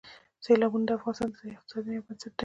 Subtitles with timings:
[0.45, 2.39] سیلابونه د افغانستان د ځایي اقتصادونو یو بنسټ دی.